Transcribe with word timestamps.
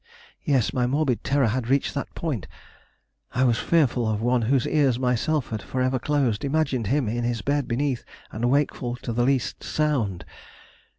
Yes, 0.43 0.73
my 0.73 0.87
morbid 0.87 1.23
terror 1.23 1.45
had 1.49 1.67
reached 1.69 1.93
that 1.93 2.15
point 2.15 2.47
I 3.33 3.43
was 3.43 3.59
fearful 3.59 4.07
of 4.09 4.19
one 4.19 4.41
whose 4.41 4.65
ears 4.65 4.97
I 4.97 4.99
myself 4.99 5.49
had 5.49 5.61
forever 5.61 5.99
closed, 5.99 6.43
imagined 6.43 6.87
him 6.87 7.07
in 7.07 7.23
his 7.23 7.43
bed 7.43 7.67
beneath 7.67 8.03
and 8.31 8.49
wakeful 8.49 8.95
to 8.95 9.13
the 9.13 9.21
least 9.23 9.63
sound. 9.63 10.25